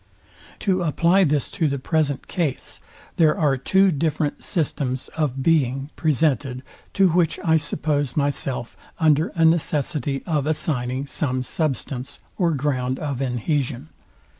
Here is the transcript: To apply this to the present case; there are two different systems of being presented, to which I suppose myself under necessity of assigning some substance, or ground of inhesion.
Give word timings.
To 0.61 0.81
apply 0.81 1.25
this 1.25 1.51
to 1.51 1.67
the 1.67 1.77
present 1.77 2.27
case; 2.27 2.79
there 3.17 3.37
are 3.37 3.55
two 3.55 3.91
different 3.91 4.43
systems 4.43 5.09
of 5.09 5.43
being 5.43 5.91
presented, 5.95 6.63
to 6.95 7.09
which 7.09 7.39
I 7.45 7.57
suppose 7.57 8.17
myself 8.17 8.75
under 8.99 9.31
necessity 9.35 10.23
of 10.25 10.47
assigning 10.47 11.05
some 11.05 11.43
substance, 11.43 12.17
or 12.35 12.49
ground 12.49 12.97
of 12.97 13.19
inhesion. 13.21 13.89